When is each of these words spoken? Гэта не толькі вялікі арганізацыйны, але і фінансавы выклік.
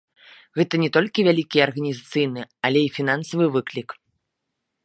Гэта 0.59 0.75
не 0.83 0.89
толькі 0.95 1.25
вялікі 1.27 1.61
арганізацыйны, 1.67 2.41
але 2.71 2.79
і 2.87 2.91
фінансавы 2.97 3.45
выклік. 3.59 3.89